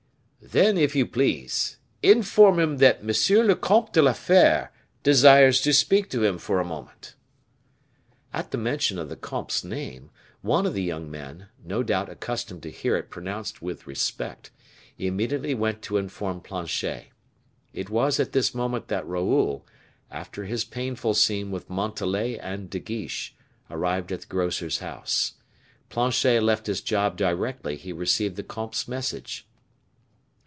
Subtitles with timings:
[0.43, 3.45] "Then, if you please, inform him that M.
[3.47, 4.71] le Comte de la Fere
[5.03, 7.13] desires to speak to him for a moment."
[8.33, 10.09] At the mention of the comte's name,
[10.41, 14.49] one of the young men, no doubt accustomed to hear it pronounced with respect,
[14.97, 17.09] immediately went to inform Planchet.
[17.71, 19.65] It was at this moment that Raoul,
[20.09, 23.35] after his painful scene with Montalais and De Guiche,
[23.69, 25.35] arrived at the grocer's house.
[25.89, 29.45] Planchet left his job directly he received the comte's message.